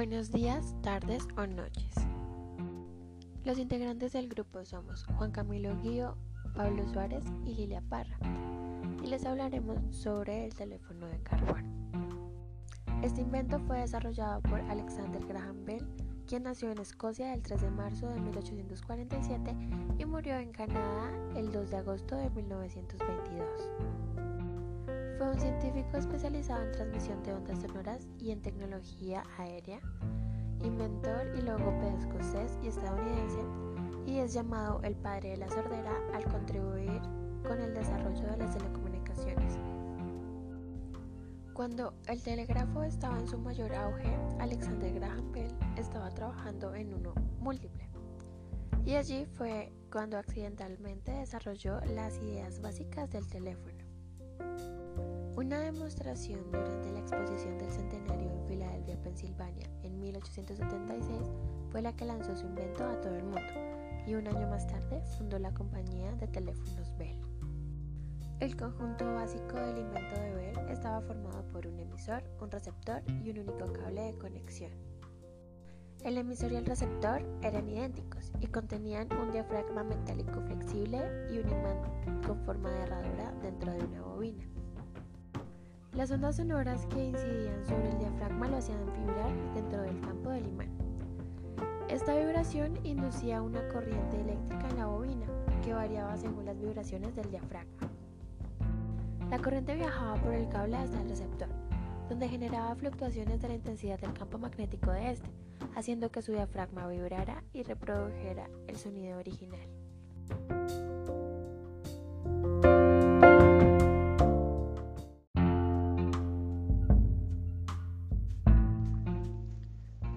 Buenos 0.00 0.30
días, 0.30 0.74
tardes 0.80 1.28
o 1.36 1.46
noches. 1.46 1.92
Los 3.44 3.58
integrantes 3.58 4.14
del 4.14 4.30
grupo 4.30 4.64
somos 4.64 5.04
Juan 5.18 5.30
Camilo 5.30 5.76
Guío, 5.82 6.16
Pablo 6.54 6.88
Suárez 6.88 7.22
y 7.44 7.52
Lilia 7.52 7.82
Parra, 7.82 8.16
y 9.04 9.08
les 9.08 9.26
hablaremos 9.26 9.76
sobre 9.94 10.46
el 10.46 10.54
teléfono 10.54 11.06
de 11.06 11.22
carbón. 11.22 11.66
Este 13.02 13.20
invento 13.20 13.60
fue 13.66 13.80
desarrollado 13.80 14.40
por 14.40 14.62
Alexander 14.70 15.22
Graham 15.26 15.66
Bell, 15.66 15.86
quien 16.26 16.44
nació 16.44 16.70
en 16.70 16.78
Escocia 16.78 17.34
el 17.34 17.42
3 17.42 17.60
de 17.60 17.70
marzo 17.70 18.08
de 18.08 18.22
1847 18.22 19.54
y 19.98 20.04
murió 20.06 20.38
en 20.38 20.50
Canadá 20.50 21.10
el 21.36 21.52
2 21.52 21.68
de 21.68 21.76
agosto 21.76 22.16
de 22.16 22.30
1922. 22.30 23.69
Fue 25.20 25.32
un 25.32 25.38
científico 25.38 25.98
especializado 25.98 26.62
en 26.62 26.72
transmisión 26.72 27.22
de 27.22 27.34
ondas 27.34 27.60
sonoras 27.60 28.08
y 28.18 28.30
en 28.30 28.40
tecnología 28.40 29.22
aérea, 29.36 29.78
inventor 30.64 31.30
y 31.36 31.42
logopeda 31.42 31.98
escocés 31.98 32.58
y 32.62 32.68
estadounidense, 32.68 33.42
y 34.06 34.20
es 34.20 34.32
llamado 34.32 34.80
el 34.82 34.96
padre 34.96 35.32
de 35.32 35.36
la 35.36 35.50
sordera 35.50 35.92
al 36.14 36.24
contribuir 36.24 37.02
con 37.46 37.60
el 37.60 37.74
desarrollo 37.74 38.30
de 38.30 38.36
las 38.38 38.56
telecomunicaciones. 38.56 39.58
Cuando 41.52 41.92
el 42.06 42.22
telégrafo 42.22 42.82
estaba 42.82 43.18
en 43.18 43.28
su 43.28 43.36
mayor 43.36 43.74
auge, 43.74 44.16
Alexander 44.38 44.90
Graham 44.94 45.32
Bell 45.32 45.52
estaba 45.76 46.08
trabajando 46.08 46.74
en 46.74 46.94
uno 46.94 47.12
múltiple. 47.40 47.90
Y 48.86 48.94
allí 48.94 49.26
fue 49.26 49.70
cuando 49.92 50.16
accidentalmente 50.16 51.12
desarrolló 51.12 51.78
las 51.94 52.16
ideas 52.20 52.62
básicas 52.62 53.10
del 53.10 53.28
teléfono. 53.28 53.80
Una 55.40 55.58
demostración 55.58 56.52
durante 56.52 56.92
la 56.92 56.98
exposición 56.98 57.56
del 57.56 57.72
centenario 57.72 58.30
en 58.30 58.46
Filadelfia, 58.46 59.02
Pensilvania, 59.02 59.70
en 59.82 59.98
1876, 59.98 61.32
fue 61.70 61.80
la 61.80 61.96
que 61.96 62.04
lanzó 62.04 62.36
su 62.36 62.44
invento 62.44 62.84
a 62.84 63.00
todo 63.00 63.16
el 63.16 63.24
mundo 63.24 63.40
y 64.06 64.16
un 64.16 64.28
año 64.28 64.46
más 64.48 64.66
tarde 64.66 65.00
fundó 65.16 65.38
la 65.38 65.54
compañía 65.54 66.12
de 66.16 66.28
teléfonos 66.28 66.94
Bell. 66.98 67.16
El 68.40 68.54
conjunto 68.54 69.14
básico 69.14 69.56
del 69.56 69.78
invento 69.78 70.20
de 70.20 70.34
Bell 70.34 70.58
estaba 70.68 71.00
formado 71.00 71.42
por 71.52 71.66
un 71.66 71.80
emisor, 71.80 72.22
un 72.38 72.50
receptor 72.50 73.02
y 73.24 73.30
un 73.30 73.38
único 73.38 73.72
cable 73.72 74.12
de 74.12 74.18
conexión. 74.18 74.72
El 76.04 76.18
emisor 76.18 76.52
y 76.52 76.56
el 76.56 76.66
receptor 76.66 77.22
eran 77.40 77.66
idénticos 77.66 78.30
y 78.40 78.46
contenían 78.48 79.08
un 79.14 79.30
diafragma 79.30 79.84
metálico 79.84 80.42
flexible 80.42 80.98
y 81.32 81.38
un 81.38 81.48
imán 81.48 82.20
con 82.26 82.38
forma 82.44 82.70
de 82.70 82.82
herradura 82.82 83.32
dentro 83.40 83.72
de 83.72 83.84
una 83.86 84.02
bobina. 84.02 84.44
Las 85.96 86.10
ondas 86.12 86.36
sonoras 86.36 86.86
que 86.86 87.04
incidían 87.04 87.64
sobre 87.64 87.90
el 87.90 87.98
diafragma 87.98 88.48
lo 88.48 88.56
hacían 88.58 88.78
vibrar 88.92 89.32
dentro 89.54 89.82
del 89.82 90.00
campo 90.00 90.30
del 90.30 90.46
imán. 90.46 90.68
Esta 91.88 92.16
vibración 92.16 92.78
inducía 92.84 93.42
una 93.42 93.66
corriente 93.68 94.20
eléctrica 94.20 94.68
en 94.68 94.76
la 94.76 94.86
bobina, 94.86 95.26
que 95.64 95.74
variaba 95.74 96.16
según 96.16 96.44
las 96.44 96.58
vibraciones 96.58 97.14
del 97.16 97.30
diafragma. 97.30 97.90
La 99.28 99.38
corriente 99.40 99.74
viajaba 99.74 100.14
por 100.22 100.32
el 100.32 100.48
cable 100.48 100.76
hasta 100.76 101.00
el 101.02 101.08
receptor, 101.08 101.48
donde 102.08 102.28
generaba 102.28 102.76
fluctuaciones 102.76 103.40
de 103.42 103.48
la 103.48 103.54
intensidad 103.54 103.98
del 103.98 104.12
campo 104.12 104.38
magnético 104.38 104.92
de 104.92 105.10
este, 105.10 105.28
haciendo 105.74 106.10
que 106.10 106.22
su 106.22 106.32
diafragma 106.32 106.86
vibrara 106.86 107.42
y 107.52 107.64
reprodujera 107.64 108.48
el 108.68 108.76
sonido 108.76 109.18
original. 109.18 109.68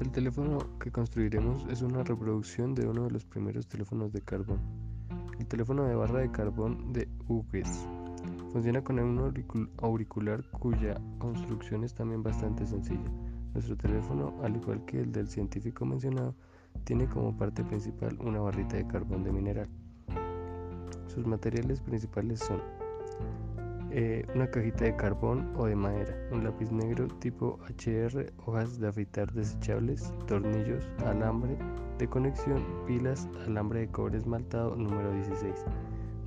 El 0.00 0.10
teléfono 0.12 0.58
que 0.78 0.90
construiremos 0.90 1.66
es 1.70 1.82
una 1.82 2.02
reproducción 2.02 2.74
de 2.74 2.88
uno 2.88 3.04
de 3.04 3.10
los 3.10 3.26
primeros 3.26 3.68
teléfonos 3.68 4.10
de 4.14 4.22
carbón, 4.22 4.58
el 5.38 5.46
teléfono 5.46 5.84
de 5.84 5.94
barra 5.94 6.20
de 6.20 6.30
carbón 6.30 6.90
de 6.94 7.06
Hughes. 7.28 7.86
Funciona 8.50 8.82
con 8.82 8.98
un 8.98 9.70
auricular 9.82 10.42
cuya 10.58 10.98
construcción 11.18 11.84
es 11.84 11.92
también 11.92 12.22
bastante 12.22 12.64
sencilla. 12.64 13.12
Nuestro 13.52 13.76
teléfono, 13.76 14.34
al 14.42 14.56
igual 14.56 14.86
que 14.86 15.00
el 15.00 15.12
del 15.12 15.28
científico 15.28 15.84
mencionado, 15.84 16.34
tiene 16.84 17.06
como 17.06 17.36
parte 17.36 17.62
principal 17.62 18.16
una 18.22 18.40
barrita 18.40 18.78
de 18.78 18.86
carbón 18.86 19.22
de 19.22 19.32
mineral. 19.32 19.68
Sus 21.08 21.26
materiales 21.26 21.82
principales 21.82 22.40
son 22.40 22.62
eh, 23.92 24.24
una 24.34 24.48
cajita 24.48 24.84
de 24.84 24.94
carbón 24.94 25.52
o 25.56 25.66
de 25.66 25.74
madera, 25.74 26.16
un 26.30 26.44
lápiz 26.44 26.70
negro 26.70 27.08
tipo 27.18 27.58
HR, 27.68 28.32
hojas 28.46 28.78
de 28.78 28.88
afeitar 28.88 29.32
desechables, 29.32 30.12
tornillos, 30.26 30.88
alambre 31.04 31.56
de 31.98 32.08
conexión, 32.08 32.64
pilas, 32.86 33.28
alambre 33.46 33.80
de 33.80 33.88
cobre 33.88 34.18
esmaltado 34.18 34.76
número 34.76 35.12
16, 35.12 35.64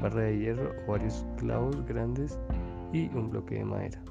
barra 0.00 0.22
de 0.22 0.38
hierro 0.38 0.72
o 0.86 0.92
varios 0.92 1.24
clavos 1.38 1.84
grandes 1.86 2.38
y 2.92 3.08
un 3.14 3.30
bloque 3.30 3.54
de 3.54 3.64
madera. 3.64 4.02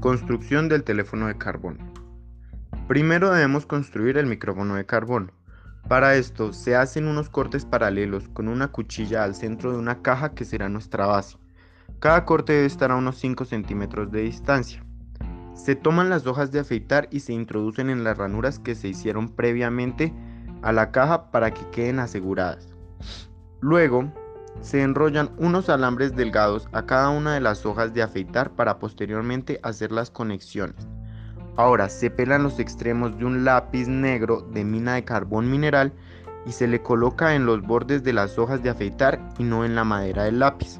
Construcción 0.00 0.70
del 0.70 0.84
teléfono 0.84 1.26
de 1.26 1.36
carbón. 1.36 1.78
Primero 2.86 3.30
debemos 3.30 3.66
construir 3.66 4.16
el 4.16 4.24
micrófono 4.24 4.76
de 4.76 4.86
carbón. 4.86 5.32
Para 5.88 6.16
esto 6.16 6.52
se 6.52 6.76
hacen 6.76 7.08
unos 7.08 7.30
cortes 7.30 7.64
paralelos 7.64 8.28
con 8.28 8.48
una 8.48 8.68
cuchilla 8.68 9.24
al 9.24 9.34
centro 9.34 9.72
de 9.72 9.78
una 9.78 10.02
caja 10.02 10.34
que 10.34 10.44
será 10.44 10.68
nuestra 10.68 11.06
base. 11.06 11.38
Cada 11.98 12.26
corte 12.26 12.52
debe 12.52 12.66
estar 12.66 12.90
a 12.90 12.96
unos 12.96 13.16
5 13.16 13.46
centímetros 13.46 14.12
de 14.12 14.20
distancia. 14.20 14.84
Se 15.54 15.76
toman 15.76 16.10
las 16.10 16.26
hojas 16.26 16.52
de 16.52 16.60
afeitar 16.60 17.08
y 17.10 17.20
se 17.20 17.32
introducen 17.32 17.88
en 17.88 18.04
las 18.04 18.18
ranuras 18.18 18.58
que 18.58 18.74
se 18.74 18.88
hicieron 18.88 19.30
previamente 19.30 20.12
a 20.60 20.72
la 20.72 20.90
caja 20.90 21.30
para 21.30 21.52
que 21.54 21.66
queden 21.70 22.00
aseguradas. 22.00 22.68
Luego 23.60 24.12
se 24.60 24.82
enrollan 24.82 25.30
unos 25.38 25.70
alambres 25.70 26.14
delgados 26.14 26.68
a 26.72 26.84
cada 26.84 27.08
una 27.08 27.32
de 27.32 27.40
las 27.40 27.64
hojas 27.64 27.94
de 27.94 28.02
afeitar 28.02 28.50
para 28.50 28.78
posteriormente 28.78 29.58
hacer 29.62 29.90
las 29.90 30.10
conexiones. 30.10 30.86
Ahora 31.58 31.88
se 31.88 32.08
pelan 32.08 32.44
los 32.44 32.60
extremos 32.60 33.18
de 33.18 33.24
un 33.24 33.44
lápiz 33.44 33.88
negro 33.88 34.42
de 34.42 34.64
mina 34.64 34.94
de 34.94 35.04
carbón 35.04 35.50
mineral 35.50 35.92
y 36.46 36.52
se 36.52 36.68
le 36.68 36.80
coloca 36.80 37.34
en 37.34 37.46
los 37.46 37.62
bordes 37.62 38.04
de 38.04 38.12
las 38.12 38.38
hojas 38.38 38.62
de 38.62 38.70
afeitar 38.70 39.20
y 39.38 39.42
no 39.42 39.64
en 39.64 39.74
la 39.74 39.82
madera 39.82 40.22
del 40.22 40.38
lápiz. 40.38 40.78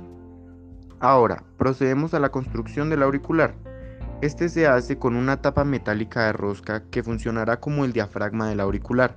Ahora 1.01 1.43
procedemos 1.57 2.15
a 2.15 2.21
la 2.21 2.29
construcción 2.29 2.91
del 2.91 3.03
auricular. 3.03 3.57
Este 4.23 4.49
se 4.49 4.69
hace 4.69 5.01
con 5.01 5.17
una 5.17 5.43
tapa 5.43 5.65
metálica 5.65 6.27
de 6.27 6.33
rosca 6.33 6.85
que 6.93 7.03
funcionará 7.03 7.59
como 7.59 7.85
el 7.85 7.93
diafragma 7.93 8.49
del 8.49 8.61
auricular. 8.61 9.17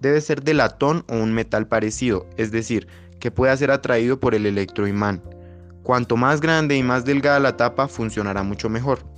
Debe 0.00 0.20
ser 0.20 0.44
de 0.44 0.54
latón 0.54 1.04
o 1.08 1.16
un 1.16 1.34
metal 1.34 1.66
parecido, 1.66 2.28
es 2.36 2.52
decir, 2.52 2.86
que 3.18 3.32
pueda 3.32 3.56
ser 3.56 3.72
atraído 3.72 4.20
por 4.20 4.36
el 4.36 4.46
electroimán. 4.46 5.20
Cuanto 5.82 6.16
más 6.16 6.40
grande 6.40 6.76
y 6.76 6.84
más 6.84 7.04
delgada 7.04 7.40
la 7.40 7.56
tapa, 7.56 7.88
funcionará 7.88 8.44
mucho 8.44 8.68
mejor. 8.68 9.09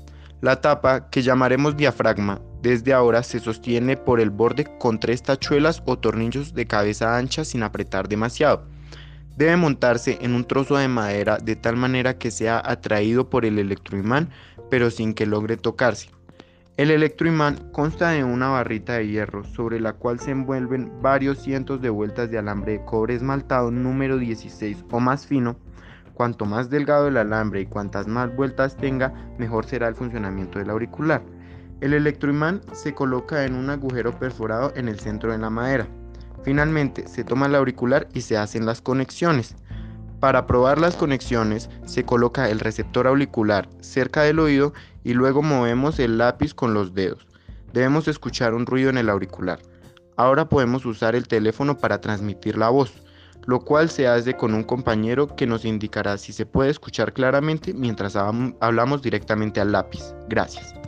La 0.43 0.61
tapa, 0.61 1.09
que 1.09 1.23
llamaremos 1.23 1.77
diafragma, 1.77 2.41
desde 2.63 2.93
ahora 2.93 3.23
se 3.23 3.39
sostiene 3.39 3.97
por 3.97 4.19
el 4.19 4.31
borde 4.31 4.67
con 4.81 4.99
tres 4.99 5.23
tachuelas 5.23 5.85
o 5.87 5.97
tornillos 5.97 6.53
de 6.53 6.67
cabeza 6.67 7.17
ancha 7.17 7.45
sin 7.45 7.63
apretar 7.63 8.09
demasiado. 8.09 8.65
Debe 9.37 9.57
montarse 9.57 10.19
en 10.21 10.35
un 10.35 10.45
trozo 10.45 10.77
de 10.79 10.89
madera 10.89 11.39
de 11.39 11.55
tal 11.55 11.77
manera 11.77 12.19
que 12.19 12.33
sea 12.33 12.61
atraído 12.65 13.31
por 13.31 13.45
el 13.45 13.57
electroimán, 13.57 14.31
pero 14.69 14.91
sin 14.91 15.15
que 15.15 15.27
logre 15.27 15.57
tocarse. 15.57 16.11
El 16.77 16.91
electroimán 16.91 17.71
consta 17.71 18.11
de 18.11 18.25
una 18.25 18.49
barrita 18.49 18.95
de 18.95 19.07
hierro 19.07 19.45
sobre 19.45 19.79
la 19.79 19.93
cual 19.93 20.19
se 20.19 20.33
envuelven 20.33 20.91
varios 21.01 21.39
cientos 21.39 21.81
de 21.81 21.91
vueltas 21.91 22.33
de 22.33 22.39
alambre 22.39 22.73
de 22.73 22.85
cobre 22.85 23.15
esmaltado 23.15 23.71
número 23.71 24.19
16 24.19 24.87
o 24.91 24.99
más 24.99 25.25
fino 25.25 25.55
Cuanto 26.15 26.45
más 26.45 26.69
delgado 26.69 27.09
el 27.09 27.17
alambre 27.17 27.63
y 27.63 27.67
cuantas 27.67 28.07
más 28.07 28.35
vueltas 28.35 28.77
tenga, 28.77 29.13
mejor 29.39 29.65
será 29.65 29.89
el 29.89 29.95
funcionamiento 29.95 30.59
del 30.59 30.71
auricular. 30.71 31.23
El 31.81 31.95
electroimán 31.95 32.61
se 32.73 32.95
coloca 32.95 33.45
en 33.45 33.55
un 33.55 33.71
agujero 33.71 34.19
perforado 34.19 34.73
en 34.77 34.89
el 34.89 35.01
centro 35.01 35.33
de 35.33 35.39
la 35.39 35.51
madera. 35.51 35.89
Finalmente, 36.45 37.09
se 37.09 37.25
toma 37.25 37.47
el 37.47 37.55
auricular 37.55 38.09
y 38.15 38.21
se 38.21 38.37
hacen 38.37 38.67
las 38.67 38.81
conexiones. 38.81 39.57
Para 40.21 40.47
probar 40.47 40.79
las 40.79 40.97
conexiones, 40.97 41.69
se 41.85 42.05
coloca 42.05 42.49
el 42.49 42.61
receptor 42.61 43.07
auricular 43.07 43.69
cerca 43.81 44.23
del 44.23 44.39
oído 44.39 44.73
y 45.03 45.15
luego 45.15 45.43
movemos 45.43 45.99
el 45.99 46.19
lápiz 46.19 46.55
con 46.55 46.75
los 46.75 46.95
dedos. 46.95 47.27
Debemos 47.73 48.07
escuchar 48.07 48.55
un 48.55 48.67
ruido 48.67 48.91
en 48.91 48.99
el 48.99 49.09
auricular. 49.09 49.59
Ahora 50.17 50.49
podemos 50.49 50.85
usar 50.85 51.17
el 51.17 51.27
teléfono 51.27 51.79
para 51.79 52.01
transmitir 52.01 52.57
la 52.57 52.69
voz 52.69 53.03
lo 53.47 53.61
cual 53.61 53.91
se 53.91 54.07
hace 54.07 54.35
con 54.35 54.55
un 54.55 54.65
compañero 54.65 55.35
que 55.35 55.47
nos 55.47 55.65
indicará 55.65 56.19
si 56.19 56.33
se 56.33 56.47
puede 56.47 56.71
escuchar 56.71 57.13
claramente 57.13 57.75
mientras 57.75 58.17
hablamos 58.17 59.03
directamente 59.03 59.61
al 59.61 59.73
lápiz. 59.73 60.15
Gracias. 60.29 60.82